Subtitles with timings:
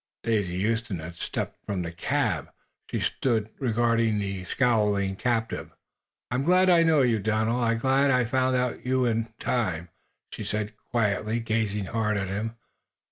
[0.23, 2.51] Daisy Huston had stepped from the cab.
[2.89, 5.69] She stood regarding the scowling captive.
[6.31, 9.89] "I'm glad I know you, Donald; glad I found you out in time,"
[10.31, 12.55] she said, quietly, gazing hard at him.